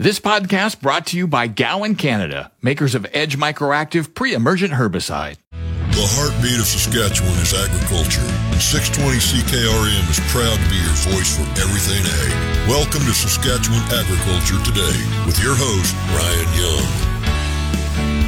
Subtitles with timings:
[0.00, 5.36] This podcast brought to you by Gowan Canada, makers of Edge Microactive pre-emergent herbicide.
[5.52, 11.36] The heartbeat of Saskatchewan is agriculture, and 620 CKRM is proud to be your voice
[11.36, 12.32] for everything ag.
[12.66, 14.96] Welcome to Saskatchewan Agriculture Today
[15.26, 16.88] with your host, Ryan Young.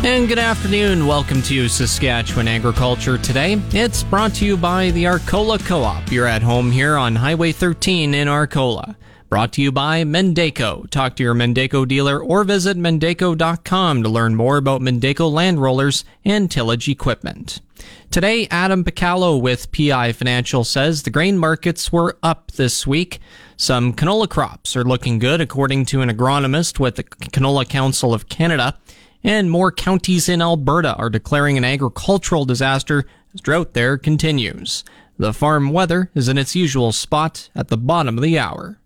[0.05, 1.07] And good afternoon.
[1.07, 3.55] Welcome to Saskatchewan Agriculture Today.
[3.71, 6.13] It's brought to you by the Arcola Co op.
[6.13, 8.95] You're at home here on Highway 13 in Arcola.
[9.33, 10.91] Brought to you by Mandako.
[10.91, 16.05] Talk to your Mandako dealer or visit Mandako.com to learn more about Mandako land rollers
[16.23, 17.63] and tillage equipment.
[18.11, 23.21] Today, Adam Picallo with PI Financial says the grain markets were up this week.
[23.57, 28.29] Some canola crops are looking good, according to an agronomist with the Canola Council of
[28.29, 28.79] Canada.
[29.25, 34.85] And more counties in Alberta are declaring an agricultural disaster as drought there continues.
[35.17, 38.79] The farm weather is in its usual spot at the bottom of the hour.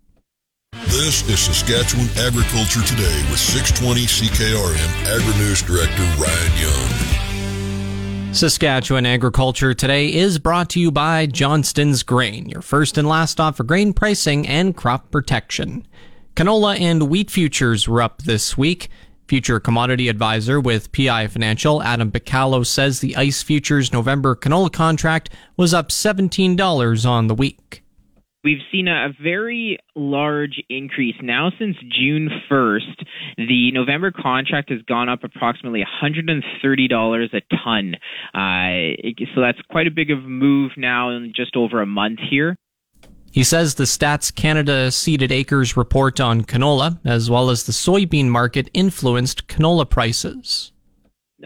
[0.85, 8.35] This is Saskatchewan Agriculture Today with 620 CKRM Agri-News Director Ryan Young.
[8.35, 13.57] Saskatchewan Agriculture Today is brought to you by Johnston's Grain, your first and last stop
[13.57, 15.87] for grain pricing and crop protection.
[16.35, 18.91] Canola and wheat futures were up this week.
[19.29, 25.31] Future commodity advisor with PI Financial, Adam Picallo, says the ICE futures November canola contract
[25.57, 27.83] was up $17 on the week.
[28.47, 33.05] We've seen a, very large increase now since June 1st.
[33.39, 37.97] The November contract has gone up approximately $130 a ton.
[38.33, 42.21] Uh, so that's quite a big of a move now in just over a month
[42.31, 42.57] here.
[43.33, 48.29] He says the Stats Canada seeded acres report on canola, as well as the soybean
[48.29, 50.71] market, influenced canola prices.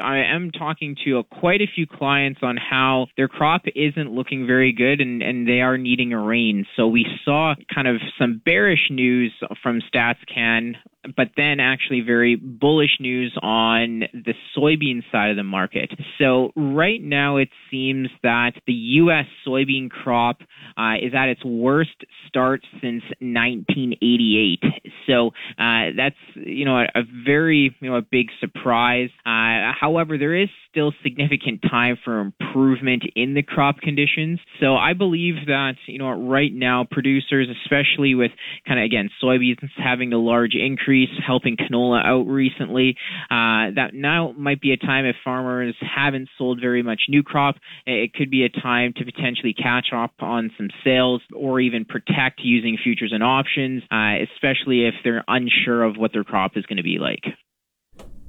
[0.00, 4.46] I am talking to a, quite a few clients on how their crop isn't looking
[4.46, 6.66] very good and, and they are needing a rain.
[6.76, 10.74] So we saw kind of some bearish news from StatsCan
[11.04, 15.90] but then actually very bullish news on the soybean side of the market.
[16.18, 19.24] So right now it seems that the U.S.
[19.46, 20.40] soybean crop
[20.76, 24.60] uh, is at its worst start since 1988.
[25.06, 25.28] So
[25.58, 29.08] uh, that's you know a, a, very you know a big surprise.
[29.24, 34.38] Uh, however, there is still significant time for improvement in the crop conditions.
[34.60, 38.32] So I believe that you know right now producers, especially with
[38.68, 42.96] kind of again soybeans having a large increase increase, helping canola out recently.
[43.30, 47.56] Uh, that now might be a time if farmers haven't sold very much new crop,
[47.86, 52.40] it could be a time to potentially catch up on some sales or even protect
[52.42, 56.76] using futures and options, uh, especially if they're unsure of what their crop is going
[56.76, 57.24] to be like.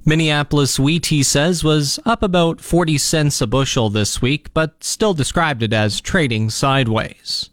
[0.04, 5.14] Minneapolis wheat, he says, was up about 40 cents a bushel this week, but still
[5.14, 7.51] described it as trading sideways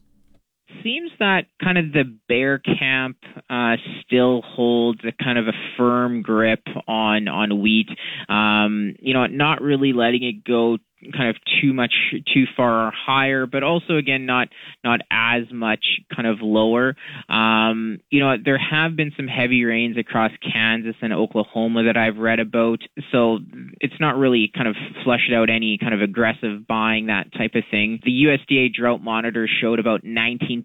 [0.82, 3.16] seems that kind of the bear camp
[3.50, 7.88] uh, still holds a kind of a firm grip on on wheat.
[8.28, 10.78] Um, you know, not really letting it go
[11.12, 11.92] kind of too much
[12.32, 14.48] too far higher, but also again not
[14.84, 16.96] not as much kind of lower.
[17.28, 22.16] Um, you know, there have been some heavy rains across Kansas and Oklahoma that I've
[22.16, 22.80] read about,
[23.12, 23.38] so
[23.80, 27.64] it's not really kind of flushed out any kind of aggressive buying that type of
[27.70, 28.00] thing.
[28.04, 30.64] The USDA drought monitor showed about 19%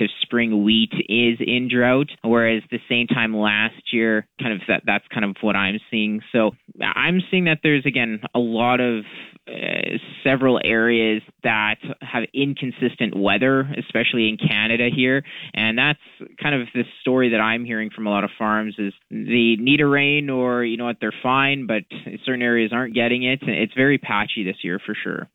[0.00, 4.82] of spring wheat is in drought, whereas the same time last year, kind of that
[4.86, 6.20] that's kind of what I'm seeing.
[6.32, 9.04] So I'm seeing that there's again a lot of
[9.46, 15.22] uh, several areas that have inconsistent weather, especially in Canada here,
[15.52, 15.98] and that's
[16.42, 19.80] kind of the story that I'm hearing from a lot of farms is they need
[19.80, 21.82] a rain or you know what they're fine, but
[22.24, 23.40] certain areas aren't getting it.
[23.42, 25.28] It's very patchy this year for sure.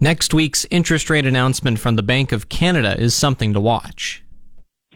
[0.00, 4.24] Next week's interest rate announcement from the Bank of Canada is something to watch.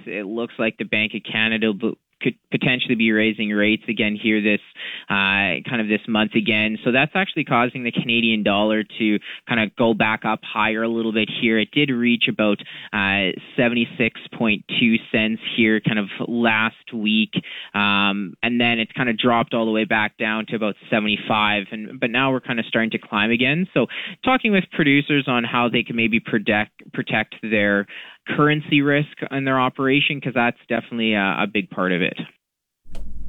[0.04, 1.72] It looks like the Bank of Canada
[2.20, 4.60] could potentially be raising rates again here this
[5.08, 6.78] uh, kind of this month again.
[6.84, 9.18] So that's actually causing the Canadian dollar to
[9.48, 11.58] kind of go back up higher a little bit here.
[11.58, 12.58] It did reach about
[12.92, 17.34] uh, 76.2 cents here kind of last week,
[17.74, 21.64] um, and then it's kind of dropped all the way back down to about 75.
[21.70, 23.66] And but now we're kind of starting to climb again.
[23.74, 23.86] So
[24.24, 27.86] talking with producers on how they can maybe protect protect their
[28.26, 32.19] currency risk in their operation because that's definitely a, a big part of it.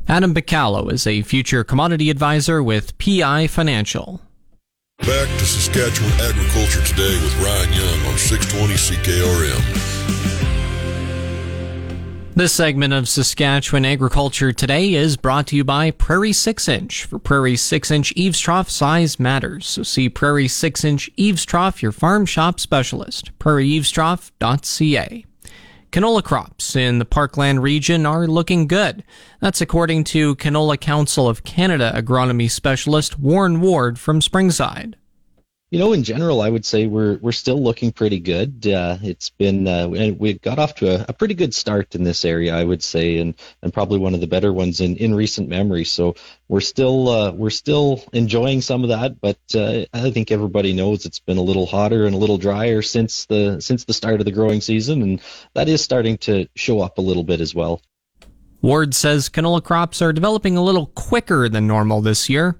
[0.07, 4.21] Adam Bacallo is a future commodity advisor with PI Financial.
[4.99, 10.36] Back to Saskatchewan Agriculture Today with Ryan Young on 620 CKRM.
[12.37, 17.05] This segment of Saskatchewan Agriculture Today is brought to you by Prairie 6 Inch.
[17.05, 19.65] For Prairie 6 Inch Eaves Trough, size matters.
[19.65, 23.31] So see Prairie 6 Inch Eaves Trough, your farm shop specialist.
[23.39, 25.25] PrairieEavesTrough.ca.
[25.91, 29.03] Canola crops in the Parkland region are looking good.
[29.39, 34.93] That's according to Canola Council of Canada agronomy specialist Warren Ward from Springside.
[35.69, 38.65] You know, in general, I would say we're we're still looking pretty good.
[38.65, 42.23] Uh, it's been uh, we got off to a, a, pretty good start in this
[42.23, 45.49] area, I would say, and, and probably one of the better ones in, in recent
[45.49, 45.83] memory.
[45.83, 46.15] So
[46.47, 51.05] we're still uh, we're still enjoying some of that, but uh, I think everybody knows
[51.05, 54.25] it's been a little hotter and a little drier since the since the start of
[54.25, 55.21] the growing season, and
[55.53, 57.81] that is starting to show up a little bit as well.
[58.61, 62.57] Ward says canola crops are developing a little quicker than normal this year.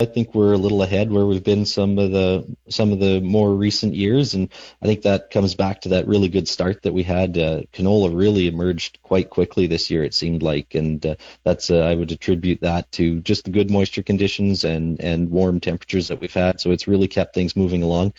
[0.00, 3.20] I think we're a little ahead where we've been some of the some of the
[3.20, 4.48] more recent years, and
[4.80, 7.36] I think that comes back to that really good start that we had.
[7.36, 11.80] Uh, canola really emerged quite quickly this year, it seemed like, and uh, that's uh,
[11.80, 16.20] I would attribute that to just the good moisture conditions and and warm temperatures that
[16.20, 16.60] we've had.
[16.60, 18.14] So it's really kept things moving along.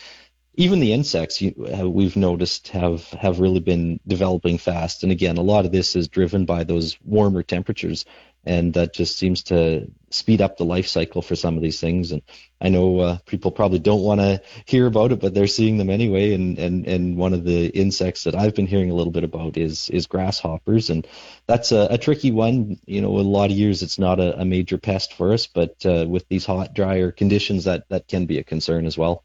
[0.56, 5.38] Even the insects you, uh, we've noticed have have really been developing fast, and again,
[5.38, 8.04] a lot of this is driven by those warmer temperatures
[8.44, 12.10] and that just seems to speed up the life cycle for some of these things.
[12.10, 12.22] And
[12.60, 15.90] I know uh, people probably don't want to hear about it, but they're seeing them
[15.90, 16.32] anyway.
[16.32, 19.56] And, and and one of the insects that I've been hearing a little bit about
[19.56, 21.06] is is grasshoppers, and
[21.46, 22.78] that's a, a tricky one.
[22.86, 25.84] You know, a lot of years it's not a, a major pest for us, but
[25.84, 29.24] uh, with these hot, drier conditions, that that can be a concern as well.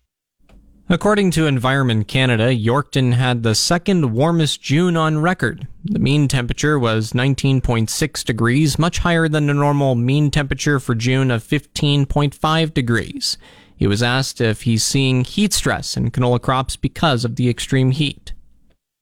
[0.87, 5.67] According to Environment Canada, Yorkton had the second warmest June on record.
[5.83, 11.31] The mean temperature was 19.6 degrees, much higher than the normal mean temperature for June
[11.31, 13.39] of 15.5 degrees.
[13.75, 17.89] He was asked if he's seeing heat stress in canola crops because of the extreme
[17.89, 18.33] heat.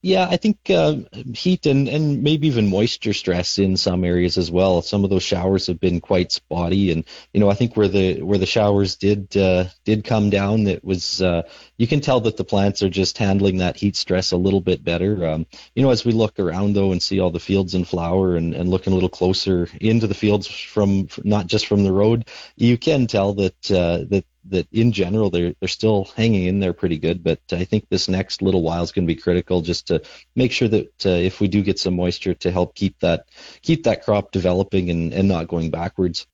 [0.06, 0.98] Yeah, I think uh,
[1.34, 4.82] heat and, and maybe even moisture stress in some areas as well.
[4.82, 8.22] Some of those showers have been quite spotty, and you know I think where the
[8.22, 11.44] where the showers did uh, did come down, it was uh,
[11.78, 14.84] you can tell that the plants are just handling that heat stress a little bit
[14.84, 15.26] better.
[15.26, 18.36] Um, you know, as we look around though and see all the fields in flower
[18.36, 22.28] and, and looking a little closer into the fields from not just from the road,
[22.58, 26.74] you can tell that uh, that that in general they're they're still hanging in there
[26.74, 27.24] pretty good.
[27.24, 30.02] But I think this next little while is going to be critical just to
[30.36, 33.28] make sure that uh, if we do get some moisture to help keep that
[33.62, 36.28] keep that crop developing and, and not going backwards.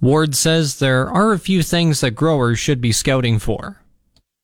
[0.00, 3.80] Ward says there are a few things that growers should be scouting for.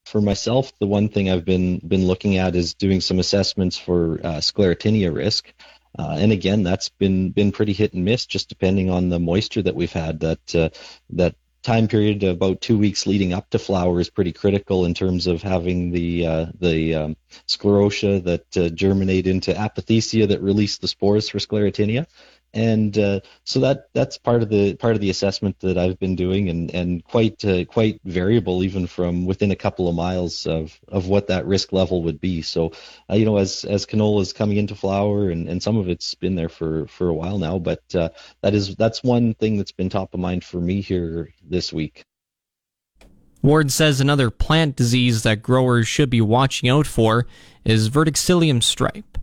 [0.05, 4.21] For myself, the one thing I've been been looking at is doing some assessments for
[4.25, 5.53] uh, sclerotinia risk.
[5.97, 9.63] Uh, and again, that's been been pretty hit and miss, just depending on the moisture
[9.63, 10.21] that we've had.
[10.21, 10.69] That uh,
[11.11, 15.27] that time period about two weeks leading up to flower is pretty critical in terms
[15.27, 17.17] of having the uh, the um,
[17.49, 22.07] sclerotia that uh, germinate into apothecia that release the spores for sclerotinia
[22.55, 26.15] and uh, so that that's part of the part of the assessment that I've been
[26.15, 30.79] doing, and and quite uh, quite variable even from within a couple of miles of
[30.89, 32.43] of what that risk level would be.
[32.43, 32.73] So
[33.11, 36.15] uh, you know, as as canola is coming into flower, and, and some of it's
[36.15, 38.11] been there for for a while now, but uh,
[38.43, 42.05] that is that's one thing that's been top of mind for me here this week.
[43.43, 47.27] Ward says another plant disease that growers should be watching out for
[47.65, 49.14] is verticillium stripe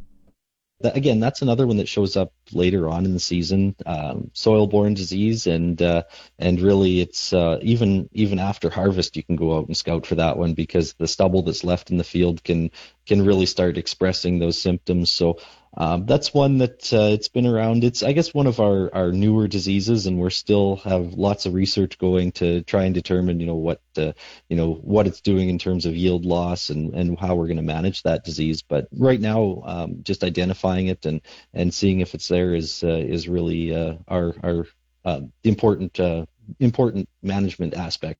[0.83, 4.93] that, again, that's another one that shows up later on in the season, um, soil-borne
[4.93, 6.03] disease, and uh,
[6.39, 10.15] and really, it's uh, even even after harvest, you can go out and scout for
[10.15, 12.71] that one because the stubble that's left in the field can
[13.05, 15.11] can really start expressing those symptoms.
[15.11, 15.39] So
[15.77, 17.85] um, that's one that uh, it's been around.
[17.85, 21.53] It's I guess one of our, our newer diseases, and we're still have lots of
[21.53, 24.11] research going to try and determine you know what uh,
[24.49, 27.55] you know what it's doing in terms of yield loss and, and how we're going
[27.55, 28.61] to manage that disease.
[28.61, 31.21] But right now, um, just identifying it and,
[31.53, 34.67] and seeing if it's there is uh, is really uh, our our
[35.05, 36.25] uh, important uh,
[36.59, 38.19] important management aspect.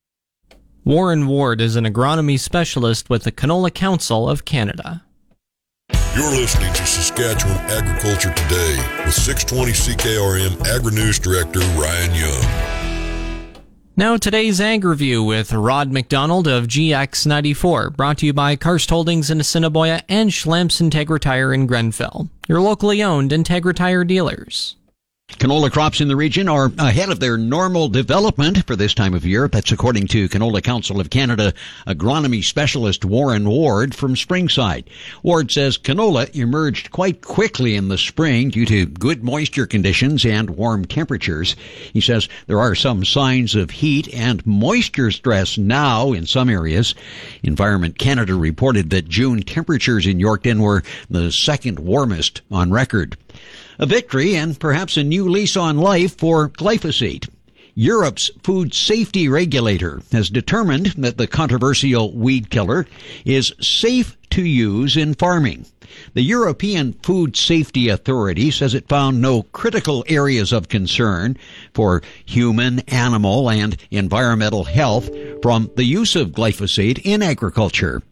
[0.84, 5.04] Warren Ward is an agronomy specialist with the Canola Council of Canada.
[6.14, 8.76] You're listening to Saskatchewan Agriculture Today
[9.06, 13.62] with 620 CKRM Agri News Director Ryan Young.
[13.96, 19.30] Now, today's Ag Review with Rod McDonald of GX94, brought to you by Karst Holdings
[19.30, 24.76] in Assiniboia and Schlamps Integra Tire in Grenfell, your locally owned Integra Tire dealers.
[25.38, 29.26] Canola crops in the region are ahead of their normal development for this time of
[29.26, 29.48] year.
[29.48, 31.52] That's according to Canola Council of Canada
[31.86, 34.84] agronomy specialist Warren Ward from Springside.
[35.22, 40.50] Ward says canola emerged quite quickly in the spring due to good moisture conditions and
[40.50, 41.56] warm temperatures.
[41.92, 46.94] He says there are some signs of heat and moisture stress now in some areas.
[47.42, 53.16] Environment Canada reported that June temperatures in Yorkton were the second warmest on record.
[53.78, 57.28] A victory and perhaps a new lease on life for glyphosate.
[57.74, 62.86] Europe's food safety regulator has determined that the controversial weed killer
[63.24, 65.64] is safe to use in farming.
[66.14, 71.36] The European Food Safety Authority says it found no critical areas of concern
[71.74, 75.10] for human, animal, and environmental health
[75.42, 78.02] from the use of glyphosate in agriculture.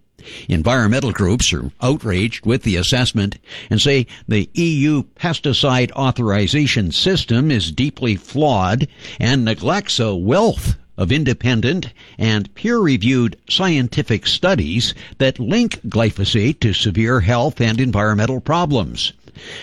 [0.48, 7.72] Environmental groups are outraged with the assessment and say the EU pesticide authorization system is
[7.72, 8.86] deeply flawed
[9.18, 17.20] and neglects a wealth of independent and peer-reviewed scientific studies that link glyphosate to severe
[17.20, 19.14] health and environmental problems.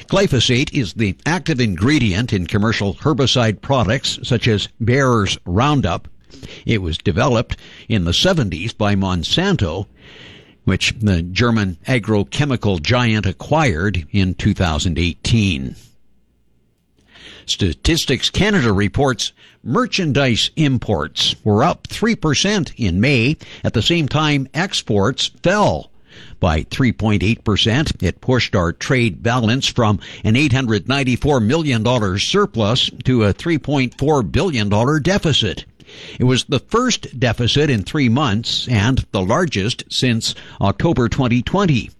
[0.07, 6.07] Glyphosate is the active ingredient in commercial herbicide products such as Bayer's Roundup.
[6.65, 7.57] It was developed
[7.87, 9.85] in the 70s by Monsanto
[10.67, 15.77] which the German agrochemical giant acquired in 2018.
[17.45, 19.31] Statistics Canada reports
[19.63, 23.37] merchandise imports were up 3% in May.
[23.63, 25.89] At the same time, exports fell
[26.41, 28.03] by 3.8%.
[28.03, 35.63] It pushed our trade balance from an $894 million surplus to a $3.4 billion deficit.
[36.19, 41.91] It was the first deficit in three months and the largest since October 2020.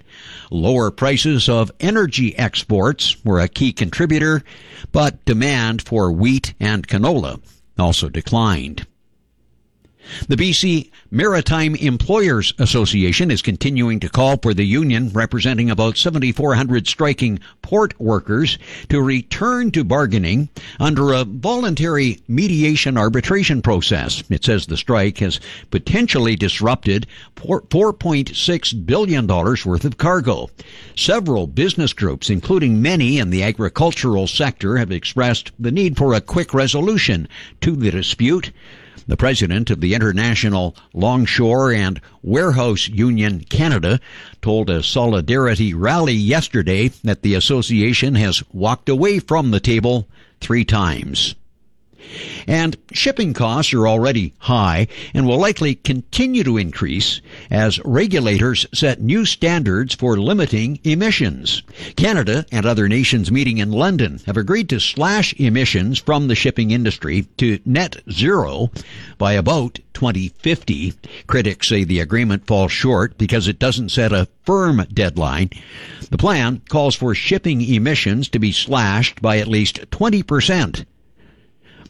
[0.50, 4.44] Lower prices of energy exports were a key contributor,
[4.92, 7.39] but demand for wheat and canola
[7.77, 8.88] also declined.
[10.28, 16.88] The BC Maritime Employers Association is continuing to call for the union representing about 7,400
[16.88, 18.58] striking port workers
[18.90, 20.50] to return to bargaining
[20.80, 24.24] under a voluntary mediation arbitration process.
[24.30, 25.40] It says the strike has
[25.72, 30.50] potentially disrupted $4.6 billion worth of cargo.
[30.96, 36.22] Several business groups, including many in the agricultural sector, have expressed the need for a
[36.22, 37.28] quick resolution
[37.62, 38.52] to the dispute.
[39.08, 44.02] The president of the International Longshore and Warehouse Union Canada
[44.42, 50.10] told a solidarity rally yesterday that the association has walked away from the table
[50.42, 51.36] three times.
[52.48, 59.02] And shipping costs are already high and will likely continue to increase as regulators set
[59.02, 61.64] new standards for limiting emissions.
[61.96, 66.72] Canada and other nations meeting in London have agreed to slash emissions from the shipping
[66.72, 68.72] industry to net zero
[69.18, 70.94] by about 2050.
[71.26, 75.50] Critics say the agreement falls short because it doesn't set a firm deadline.
[76.10, 80.86] The plan calls for shipping emissions to be slashed by at least 20 percent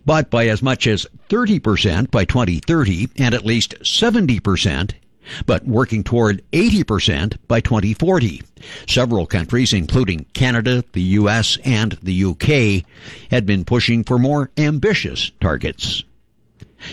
[0.07, 4.93] but by as much as 30% by 2030 and at least 70%
[5.45, 8.41] but working toward 80% by 2040.
[8.87, 12.85] Several countries, including Canada, the US, and the UK,
[13.29, 16.05] had been pushing for more ambitious targets.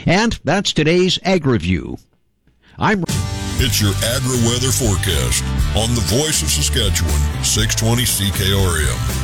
[0.04, 1.98] And that's today's Ag Review.
[2.76, 3.04] I'm.
[3.58, 5.44] It's your agri weather forecast
[5.76, 9.23] on the voice of Saskatchewan, 620 CKRM.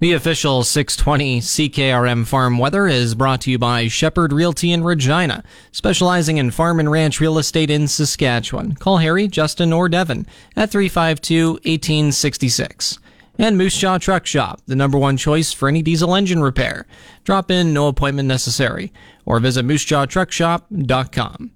[0.00, 5.44] The official 620 CKRM farm weather is brought to you by Sheppard Realty in Regina,
[5.72, 8.76] specializing in farm and ranch real estate in Saskatchewan.
[8.76, 10.26] Call Harry, Justin, or Devin
[10.56, 12.98] at 352 1866.
[13.36, 16.86] And Moose Jaw Truck Shop, the number one choice for any diesel engine repair.
[17.24, 18.94] Drop in, no appointment necessary,
[19.26, 21.50] or visit moosejawtruckshop.com.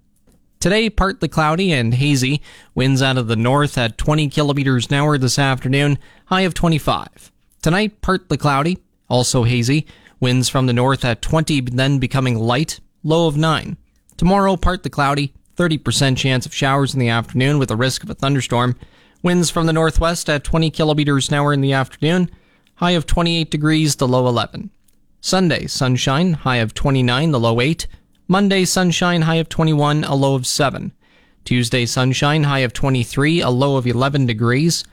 [0.61, 2.43] Today, partly cloudy and hazy.
[2.75, 7.33] Winds out of the north at 20 kilometers an hour this afternoon, high of 25.
[7.64, 8.76] Tonight, partly cloudy,
[9.09, 9.87] also hazy.
[10.21, 13.78] Winds from the north at 20, then becoming light, low of 9.
[14.18, 18.14] Tomorrow, partly cloudy, 30% chance of showers in the afternoon with a risk of a
[18.14, 18.76] thunderstorm.
[19.23, 22.30] Winds from the northwest at 20 kilometers an hour in the afternoon,
[22.75, 24.71] high of 28 degrees, the low 11.
[25.23, 27.87] Sunday, sunshine, high of 29, the low 8.
[28.28, 30.92] Monday, sunshine, high of 21, a low of 7.
[31.47, 34.85] Tuesday, sunshine, high of 23, a low of 11 degrees.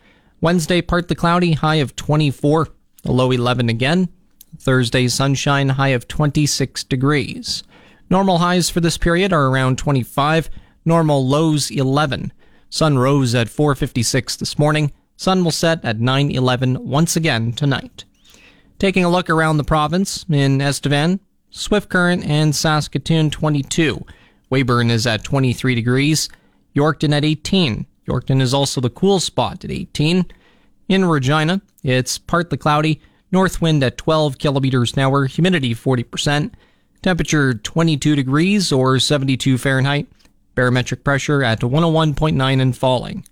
[0.42, 2.68] Wednesday, partly cloudy, high of 24,
[3.06, 4.10] a low 11 again.
[4.58, 7.64] Thursday, sunshine, high of 26 degrees.
[8.10, 10.50] Normal highs for this period are around 25,
[10.84, 12.34] normal lows 11.
[12.70, 14.92] Sun rose at 4:56 this morning.
[15.16, 18.06] Sun will set at 9:11 once again tonight.
[18.80, 21.20] Taking a look around the province in Estevan,
[21.52, 24.04] Swift Current, and Saskatoon 22.
[24.50, 26.30] Weyburn is at 23 degrees.
[26.76, 27.86] Yorkton at 18.
[28.12, 30.26] Yorkton is also the cool spot at 18.
[30.90, 33.02] In Regina, it's partly cloudy.
[33.32, 35.26] North wind at 12 kilometers an hour.
[35.26, 36.52] Humidity 40%.
[37.02, 40.08] Temperature 22 degrees or 72 Fahrenheit.
[40.54, 43.26] Barometric pressure at 101.9 and falling.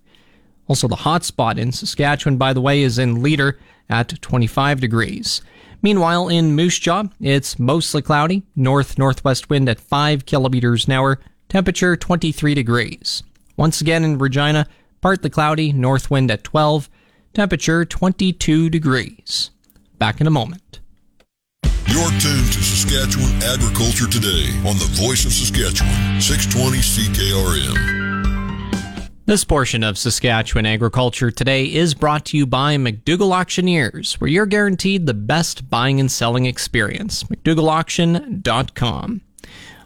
[0.67, 3.59] Also, the hot spot in Saskatchewan, by the way, is in Leader
[3.89, 5.41] at 25 degrees.
[5.81, 11.19] Meanwhile, in Moose Jaw, it's mostly cloudy, north northwest wind at 5 kilometers an hour,
[11.49, 13.23] temperature 23 degrees.
[13.59, 14.65] Once again in Regina,
[15.01, 16.89] partly cloudy, north wind at 12,
[17.33, 19.51] temperature 22 degrees.
[19.97, 20.79] Back in a moment.
[21.85, 27.75] You're tuned to Saskatchewan Agriculture Today on the Voice of Saskatchewan, 620 CKRM.
[29.25, 34.45] This portion of Saskatchewan Agriculture Today is brought to you by McDougall Auctioneers, where you're
[34.45, 37.23] guaranteed the best buying and selling experience.
[37.25, 39.21] McDougallAuction.com.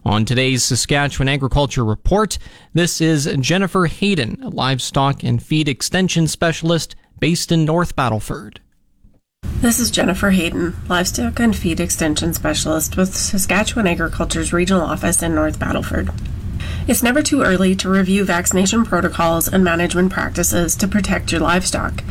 [0.05, 2.37] On today's Saskatchewan Agriculture Report,
[2.73, 8.59] this is Jennifer Hayden, a livestock and feed extension specialist based in North Battleford.
[9.61, 15.35] This is Jennifer Hayden, livestock and feed extension specialist with Saskatchewan Agriculture's regional office in
[15.35, 16.09] North Battleford.
[16.85, 22.03] It's never too early to review vaccination protocols and management practices to protect your livestock.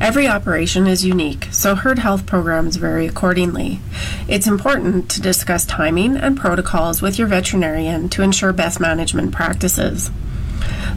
[0.00, 3.80] Every operation is unique, so herd health programs vary accordingly.
[4.28, 10.12] It's important to discuss timing and protocols with your veterinarian to ensure best management practices.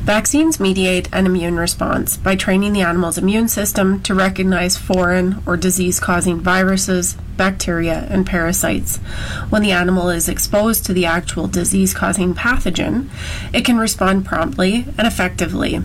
[0.04, 5.56] Vaccines mediate an immune response by training the animal's immune system to recognize foreign or
[5.56, 8.98] disease causing viruses, bacteria, and parasites.
[9.50, 13.10] When the animal is exposed to the actual disease causing pathogen,
[13.54, 15.82] it can respond promptly and effectively.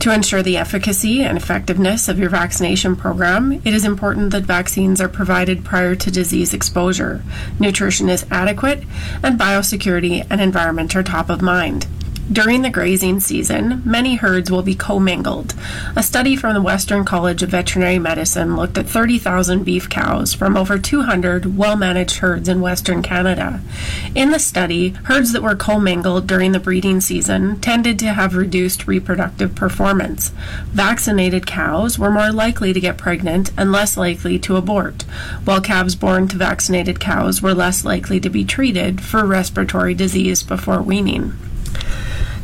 [0.00, 5.00] To ensure the efficacy and effectiveness of your vaccination program, it is important that vaccines
[5.00, 7.22] are provided prior to disease exposure.
[7.60, 8.82] Nutrition is adequate,
[9.22, 11.86] and biosecurity and environment are top of mind.
[12.30, 15.54] During the grazing season, many herds will be commingled.
[15.96, 20.56] A study from the Western College of Veterinary Medicine looked at 30,000 beef cows from
[20.56, 23.60] over 200 well managed herds in Western Canada.
[24.14, 28.86] In the study, herds that were commingled during the breeding season tended to have reduced
[28.86, 30.28] reproductive performance.
[30.68, 35.02] Vaccinated cows were more likely to get pregnant and less likely to abort,
[35.44, 40.44] while calves born to vaccinated cows were less likely to be treated for respiratory disease
[40.44, 41.36] before weaning.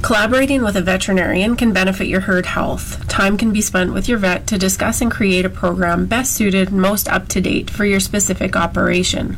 [0.00, 3.06] Collaborating with a veterinarian can benefit your herd health.
[3.08, 6.70] Time can be spent with your vet to discuss and create a program best suited
[6.70, 9.36] and most up to date for your specific operation.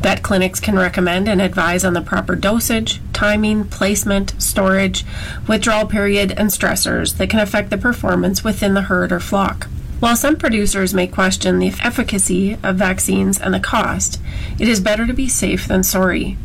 [0.00, 5.04] Vet clinics can recommend and advise on the proper dosage, timing, placement, storage,
[5.48, 9.68] withdrawal period, and stressors that can affect the performance within the herd or flock.
[9.98, 14.20] While some producers may question the efficacy of vaccines and the cost,
[14.56, 16.38] it is better to be safe than sorry.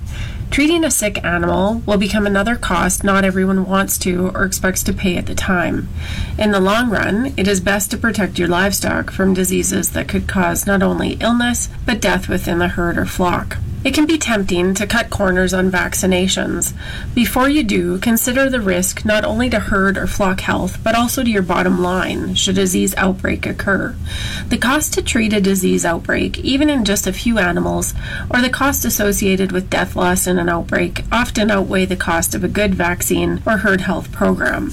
[0.54, 4.94] Treating a sick animal will become another cost not everyone wants to or expects to
[4.94, 5.89] pay at the time.
[6.38, 10.28] In the long run, it is best to protect your livestock from diseases that could
[10.28, 13.58] cause not only illness, but death within the herd or flock.
[13.84, 16.74] It can be tempting to cut corners on vaccinations.
[17.13, 21.22] Before you do, consider the risk not only to herd or flock health, but also
[21.22, 23.94] to your bottom line should a disease outbreak occur.
[24.48, 27.94] The cost to treat a disease outbreak, even in just a few animals,
[28.30, 32.43] or the cost associated with death loss in an outbreak, often outweigh the cost of
[32.43, 34.71] a good vaccine or herd health program.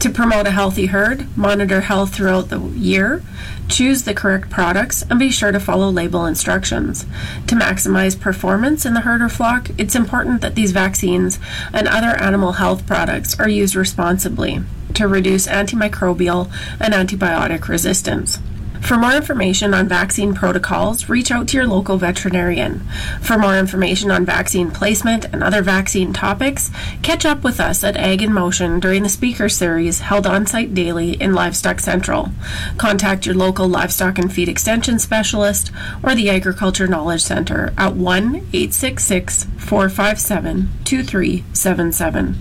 [0.00, 3.22] To promote a healthy herd, monitor health throughout the year,
[3.68, 7.06] choose the correct products, and be sure to follow label instructions.
[7.46, 11.38] To maximize performance in the herd or flock, it's important that these vaccines
[11.72, 14.60] and other animal health products are used responsibly
[14.94, 18.38] to reduce antimicrobial and antibiotic resistance.
[18.82, 22.80] For more information on vaccine protocols, reach out to your local veterinarian.
[23.20, 26.70] For more information on vaccine placement and other vaccine topics,
[27.02, 30.74] catch up with us at Ag in Motion during the speaker series held on site
[30.74, 32.30] daily in Livestock Central.
[32.76, 38.36] Contact your local livestock and feed extension specialist or the Agriculture Knowledge Center at 1
[38.52, 42.36] 866 457 2377.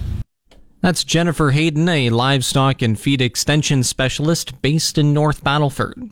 [0.81, 6.11] That's Jennifer Hayden, a livestock and feed extension specialist based in North Battleford.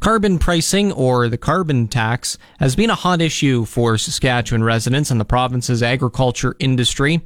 [0.00, 5.20] Carbon pricing, or the carbon tax, has been a hot issue for Saskatchewan residents and
[5.20, 7.22] the province's agriculture industry.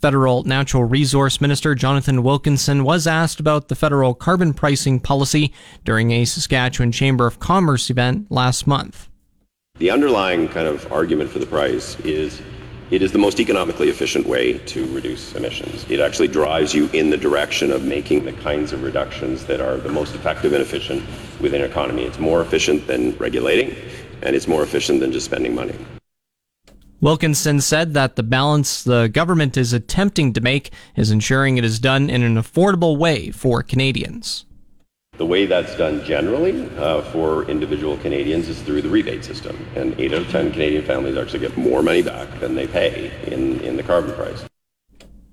[0.00, 5.52] Federal Natural Resource Minister Jonathan Wilkinson was asked about the federal carbon pricing policy
[5.84, 9.08] during a Saskatchewan Chamber of Commerce event last month.
[9.78, 12.40] The underlying kind of argument for the price is
[12.90, 15.86] it is the most economically efficient way to reduce emissions.
[15.88, 19.76] It actually drives you in the direction of making the kinds of reductions that are
[19.76, 21.02] the most effective and efficient
[21.40, 22.04] within an economy.
[22.04, 23.76] It's more efficient than regulating.
[24.22, 25.74] and it's more efficient than just spending money.
[27.00, 31.78] Wilkinson said that the balance the government is attempting to make is ensuring it is
[31.78, 34.44] done in an affordable way for Canadians.
[35.20, 39.54] The way that's done generally uh, for individual Canadians is through the rebate system.
[39.76, 43.12] And 8 out of 10 Canadian families actually get more money back than they pay
[43.26, 44.46] in, in the carbon price.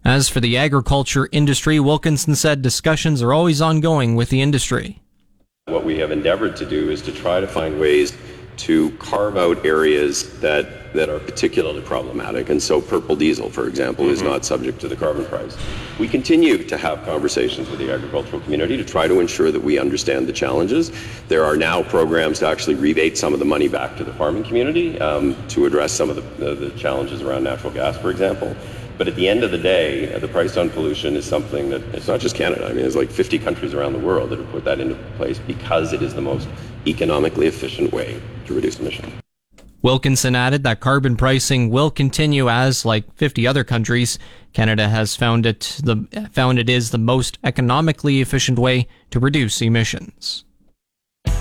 [0.04, 5.02] As for the agriculture industry, Wilkinson said discussions are always ongoing with the industry.
[5.68, 8.12] What we have endeavored to do is to try to find ways
[8.58, 12.50] to carve out areas that, that are particularly problematic.
[12.50, 14.14] And so purple diesel, for example, mm-hmm.
[14.14, 15.56] is not subject to the carbon price.
[16.00, 19.80] We continue to have conversations with the agricultural community to try to ensure that we
[19.80, 20.92] understand the challenges.
[21.28, 24.44] There are now programs to actually rebate some of the money back to the farming
[24.44, 28.56] community um, to address some of the, the, the challenges around natural gas, for example.
[28.98, 31.82] But at the end of the day, uh, the price on pollution is something that
[31.94, 32.66] it's not just Canada.
[32.66, 35.38] I mean, there's like 50 countries around the world that have put that into place
[35.38, 36.48] because it is the most
[36.88, 39.14] economically efficient way to reduce emissions.
[39.82, 44.18] Wilkinson added that carbon pricing will continue as, like 50 other countries,
[44.54, 49.62] Canada has found it the found it is the most economically efficient way to reduce
[49.62, 50.46] emissions.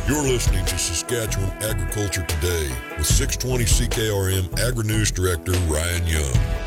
[0.06, 6.65] You're listening to Saskatchewan Agriculture Today with 620 CKRM Agri News Director Ryan Young.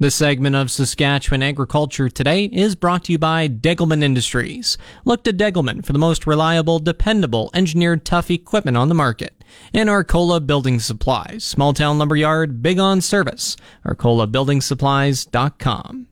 [0.00, 4.78] This segment of Saskatchewan Agriculture Today is brought to you by Degelman Industries.
[5.04, 9.42] Look to Degelman for the most reliable, dependable, engineered tough equipment on the market.
[9.74, 13.56] And Arcola Building Supplies, small town lumberyard, big on service.
[13.84, 16.06] ArcolaBuildingSupplies.com.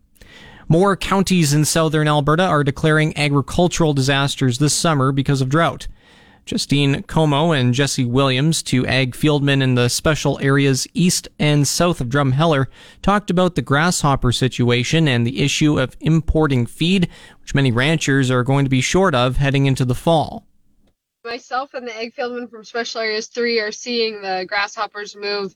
[0.69, 5.87] More counties in southern Alberta are declaring agricultural disasters this summer because of drought.
[6.47, 12.01] Justine Como and Jesse Williams, two ag fieldmen in the special areas east and south
[12.01, 12.67] of Drumheller,
[13.03, 17.09] talked about the grasshopper situation and the issue of importing feed,
[17.41, 20.47] which many ranchers are going to be short of heading into the fall.
[21.25, 25.53] Myself and the ag fieldmen from Special Areas 3 are seeing the grasshoppers move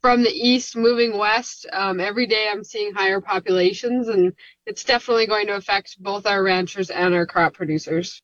[0.00, 1.66] from the east moving west.
[1.70, 4.32] Um, every day I'm seeing higher populations, and
[4.64, 8.22] it's definitely going to affect both our ranchers and our crop producers.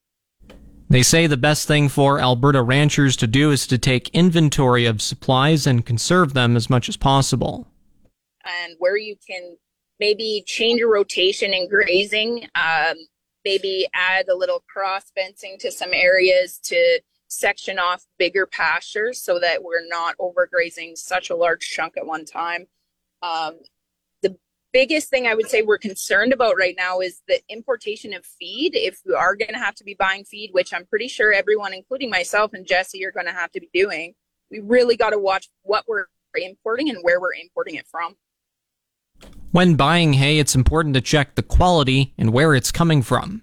[0.89, 5.03] They say the best thing for Alberta ranchers to do is to take inventory of
[5.03, 7.67] supplies and conserve them as much as possible.
[8.45, 9.57] And where you can
[9.99, 12.95] maybe change a rotation in grazing, um,
[13.45, 19.41] maybe add a little cross fencing to some areas to section off bigger pastures so
[19.41, 22.67] that we're not overgrazing such a large chunk at one time.
[23.23, 23.59] Um,
[24.77, 28.75] biggest thing I would say we're concerned about right now is the importation of feed.
[28.75, 31.73] If we are going to have to be buying feed, which I'm pretty sure everyone,
[31.73, 34.13] including myself and Jesse, are going to have to be doing,
[34.51, 38.17] we really got to watch what we're importing and where we're importing it from.
[39.51, 43.41] When buying hay, it's important to check the quality and where it's coming from.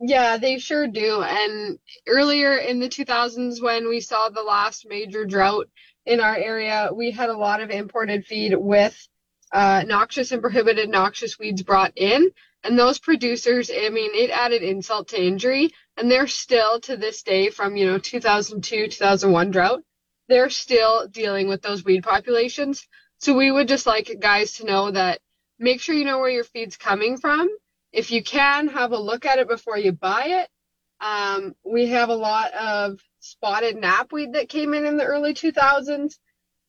[0.00, 1.22] Yeah, they sure do.
[1.22, 5.68] And earlier in the 2000s, when we saw the last major drought
[6.04, 9.08] in our area, we had a lot of imported feed with
[9.52, 12.30] uh, noxious and prohibited noxious weeds brought in.
[12.64, 15.70] And those producers, I mean, it added insult to injury.
[15.96, 19.82] And they're still to this day from, you know, 2002, 2001 drought,
[20.28, 22.86] they're still dealing with those weed populations.
[23.18, 25.20] So we would just like guys to know that
[25.58, 27.48] make sure you know where your feed's coming from.
[27.92, 30.48] If you can, have a look at it before you buy it.
[31.00, 36.18] Um, we have a lot of spotted knapweed that came in in the early 2000s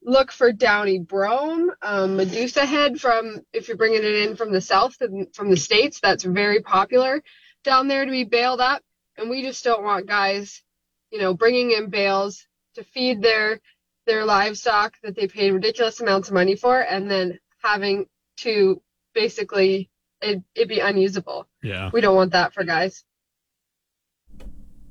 [0.02, 4.62] look for downy brome, um, Medusa head from if you're bringing it in from the
[4.62, 4.98] south
[5.34, 6.00] from the states.
[6.00, 7.22] That's very popular
[7.64, 8.82] down there to be baled up,
[9.18, 10.64] and we just don't want guys,
[11.12, 13.60] you know, bringing in bales to feed their
[14.06, 18.06] their livestock that they paid ridiculous amounts of money for, and then having
[18.38, 18.82] to
[19.14, 19.90] basically
[20.22, 21.48] it, it be unusable.
[21.62, 23.04] Yeah, we don't want that for guys.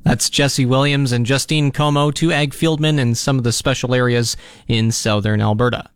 [0.09, 4.39] That's Jesse Williams and Justine Como, two ag fieldmen in some of the special areas
[4.67, 5.91] in southern Alberta.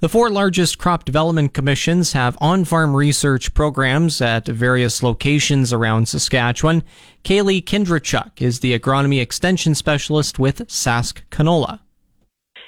[0.00, 6.06] The four largest crop development commissions have on farm research programs at various locations around
[6.06, 6.82] Saskatchewan.
[7.24, 11.80] Kaylee Kindrachuk is the agronomy extension specialist with Sask Canola.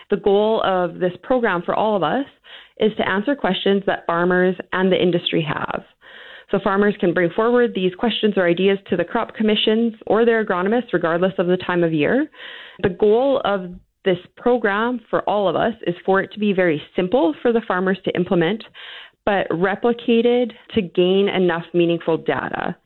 [0.08, 2.24] The goal of this program for all of us
[2.80, 5.84] is to answer questions that farmers and the industry have.
[6.50, 10.44] So farmers can bring forward these questions or ideas to the crop commissions or their
[10.44, 12.28] agronomists, regardless of the time of year.
[12.82, 16.80] The goal of this program for all of us is for it to be very
[16.94, 18.62] simple for the farmers to implement,
[19.24, 22.76] but replicated to gain enough meaningful data.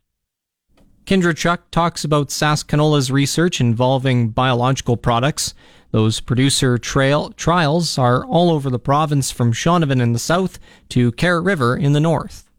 [1.05, 5.55] Kindrachuk talks about Sask Canola's research involving biological products.
[5.91, 10.59] Those producer trail trials are all over the province from Shaunavon in the south
[10.91, 12.50] to Carrot River in the north.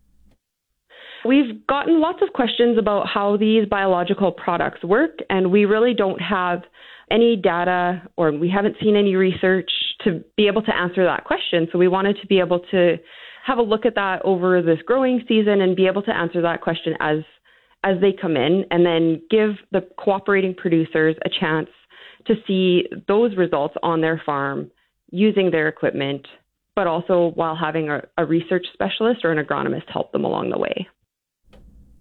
[1.26, 6.20] We've gotten lots of questions about how these biological products work, and we really don't
[6.20, 6.64] have
[7.12, 9.70] any data or we haven't seen any research
[10.04, 11.68] to be able to answer that question.
[11.72, 12.98] So we wanted to be able to
[13.46, 16.62] have a look at that over this growing season and be able to answer that
[16.62, 17.18] question as
[17.84, 21.68] as they come in and then give the cooperating producers a chance
[22.28, 24.70] to see those results on their farm
[25.10, 26.28] using their equipment,
[26.76, 30.60] but also while having a, a research specialist or an agronomist help them along the
[30.60, 30.88] way.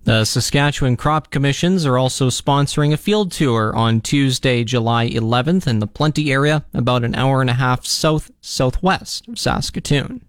[0.04, 5.78] The Saskatchewan Crop Commissions are also sponsoring a field tour on Tuesday, July 11th in
[5.78, 10.22] the Plenty area, about an hour and a half south southwest of Saskatoon.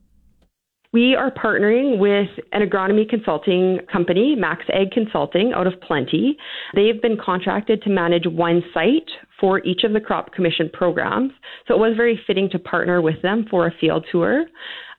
[0.91, 6.35] We are partnering with an agronomy consulting company, Max Ag Consulting, out of Plenty.
[6.75, 11.31] They've been contracted to manage one site for each of the crop commission programs.
[11.69, 14.43] So it was very fitting to partner with them for a field tour.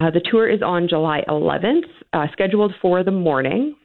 [0.00, 3.76] Uh, the tour is on July 11th, uh, scheduled for the morning.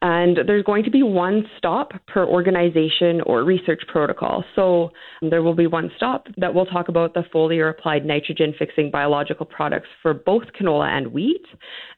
[0.00, 4.44] And there's going to be one stop per organization or research protocol.
[4.54, 4.90] So
[5.22, 9.44] there will be one stop that will talk about the foliar applied nitrogen fixing biological
[9.44, 11.44] products for both canola and wheat.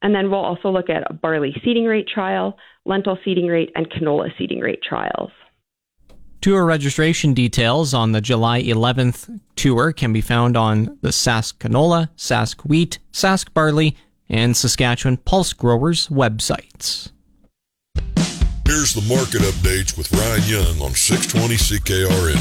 [0.00, 3.90] And then we'll also look at a barley seeding rate trial, lentil seeding rate, and
[3.90, 5.30] canola seeding rate trials.
[6.40, 12.08] Tour registration details on the July 11th tour can be found on the Sask Canola,
[12.16, 13.94] Sask Wheat, Sask Barley,
[14.26, 17.10] and Saskatchewan Pulse Growers websites.
[18.70, 22.38] Here's the market updates with Ryan Young on 620 CKRM.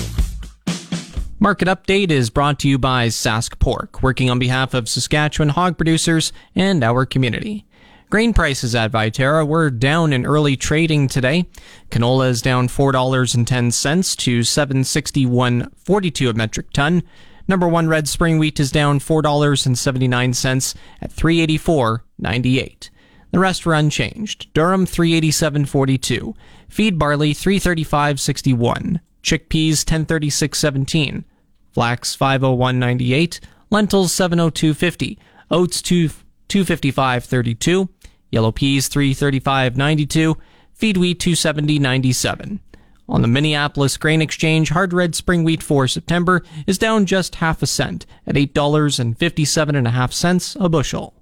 [1.39, 5.76] Market Update is brought to you by Sask Pork, working on behalf of Saskatchewan hog
[5.76, 7.65] producers and our community.
[8.12, 11.48] Grain prices at Viterra were down in early trading today.
[11.89, 17.02] Canola is down $4.10 to 761.42 a metric ton.
[17.48, 22.89] Number 1 red spring wheat is down $4.79 at 384.98.
[23.32, 24.54] The rest were unchanged.
[24.54, 26.34] Durum 387.42,
[26.68, 31.24] feed barley 335.61, chickpeas 1036.17,
[31.72, 33.39] flax 501.98,
[33.70, 35.18] lentils 702.50,
[35.52, 36.10] oats 2
[36.50, 37.88] 255.32,
[38.32, 40.36] yellow peas 335.92,
[40.74, 42.60] feed wheat 270.97.
[43.08, 47.63] On the Minneapolis Grain Exchange, hard red spring wheat for September is down just half
[47.63, 51.13] a cent at $8.57.5 a bushel.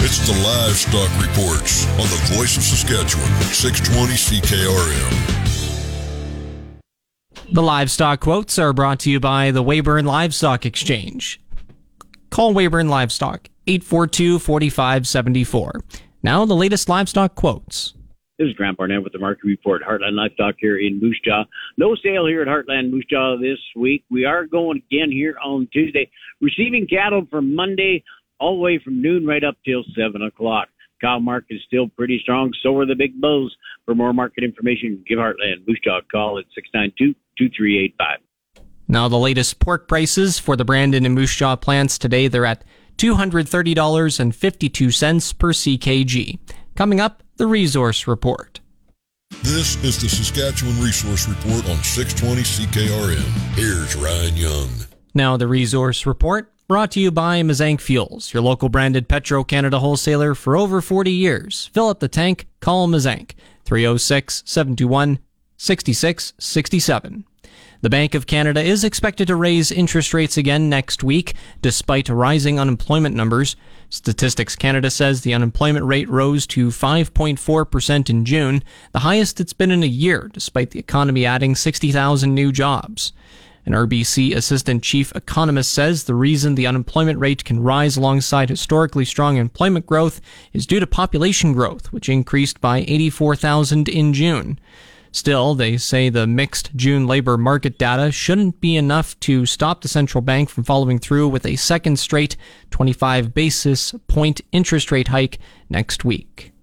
[0.00, 5.12] It's the Livestock Reports on the Voice of Saskatchewan, 620 CKRM.
[7.52, 11.40] The livestock quotes are brought to you by the Weyburn Livestock Exchange.
[12.30, 15.72] Call Weyburn Livestock 842 4574.
[16.22, 17.94] Now, the latest livestock quotes.
[18.38, 21.42] This is Grant Barnett with the market report, Heartland Livestock here in Moose Jaw.
[21.76, 24.04] No sale here at Heartland Moose Jaw this week.
[24.10, 26.08] We are going again here on Tuesday,
[26.40, 28.04] receiving cattle for Monday
[28.40, 30.68] all the way from noon right up till 7 o'clock.
[31.00, 32.52] Cow market is still pretty strong.
[32.62, 33.56] So are the big bulls.
[33.84, 36.44] For more market information, give Heartland Moose Jaw a call at
[37.40, 37.94] 692-2385.
[38.88, 42.64] Now the latest pork prices for the Brandon and Moose Jaw plants today, they're at
[42.96, 46.38] $230.52 per CKG.
[46.74, 48.60] Coming up, the resource report.
[49.42, 53.22] This is the Saskatchewan Resource Report on 620 CKRM.
[53.54, 54.70] Here's Ryan Young.
[55.14, 59.78] Now the resource report Brought to you by Mazank Fuels, your local branded Petro Canada
[59.78, 61.70] wholesaler for over 40 years.
[61.72, 63.30] Fill up the tank, call Mazank,
[63.64, 65.18] 306 721
[65.56, 67.24] 6667.
[67.80, 72.60] The Bank of Canada is expected to raise interest rates again next week, despite rising
[72.60, 73.56] unemployment numbers.
[73.88, 79.70] Statistics Canada says the unemployment rate rose to 5.4% in June, the highest it's been
[79.70, 83.14] in a year, despite the economy adding 60,000 new jobs.
[83.68, 89.04] An RBC assistant chief economist says the reason the unemployment rate can rise alongside historically
[89.04, 90.22] strong employment growth
[90.54, 94.58] is due to population growth, which increased by 84,000 in June.
[95.12, 99.88] Still, they say the mixed June labor market data shouldn't be enough to stop the
[99.88, 102.38] central bank from following through with a second straight
[102.70, 106.54] 25 basis point interest rate hike next week.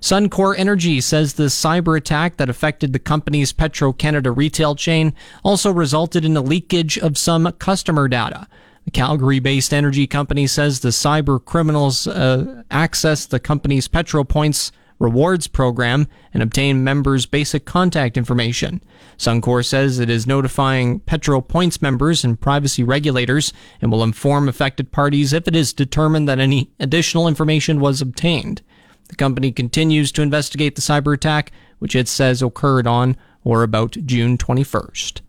[0.00, 5.72] Suncor Energy says the cyber attack that affected the company's Petro Canada retail chain also
[5.72, 8.46] resulted in a leakage of some customer data.
[8.84, 14.70] The Calgary based energy company says the cyber criminals uh, accessed the company's Petro Points
[14.98, 18.82] rewards program and obtain members' basic contact information.
[19.18, 24.92] Suncor says it is notifying Petro Points members and privacy regulators and will inform affected
[24.92, 28.62] parties if it is determined that any additional information was obtained.
[29.08, 33.92] The company continues to investigate the cyber attack, which it says occurred on or about
[33.92, 35.20] June 21st.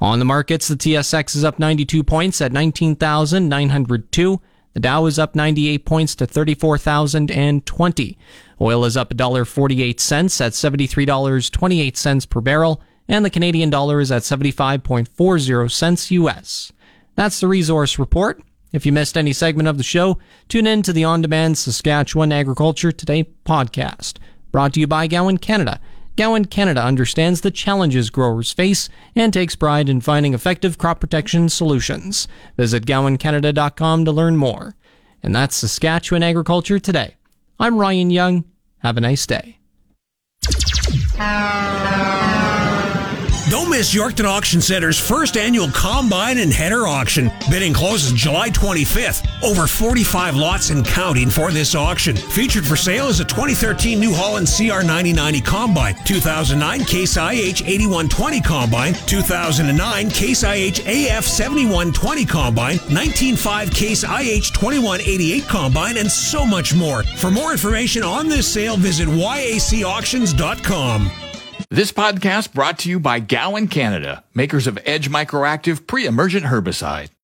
[0.00, 4.40] On the markets, the TSX is up 92 points at 19,902.
[4.74, 8.18] The Dow is up 98 points to 34,020.
[8.60, 15.70] Oil is up $1.48 at $73.28 per barrel, and the Canadian dollar is at 75.40
[15.70, 16.72] cents US.
[17.14, 18.42] That's the resource report.
[18.72, 22.32] If you missed any segment of the show, tune in to the on demand Saskatchewan
[22.32, 24.18] Agriculture Today podcast,
[24.50, 25.80] brought to you by Gowan Canada.
[26.16, 31.48] Gowan Canada understands the challenges growers face and takes pride in finding effective crop protection
[31.48, 32.26] solutions.
[32.56, 34.74] Visit gowancanada.com to learn more.
[35.22, 37.16] And that's Saskatchewan Agriculture Today.
[37.60, 38.44] I'm Ryan Young.
[38.78, 39.58] Have a nice day.
[43.48, 47.30] Don't miss Yorkton Auction Center's first annual Combine and Header Auction.
[47.48, 49.24] Bidding closes July 25th.
[49.40, 52.16] Over 45 lots and counting for this auction.
[52.16, 58.40] Featured for sale is a 2013 New Holland CR 9090 Combine, 2009 Case IH 8120
[58.40, 66.74] Combine, 2009 Case IH AF 7120 Combine, 195 Case IH 2188 Combine, and so much
[66.74, 67.04] more.
[67.04, 71.25] For more information on this sale, visit yacauctions.com.
[71.68, 77.08] This podcast brought to you by Gowan Canada, makers of Edge MicroActiv pre-emergent herbicide.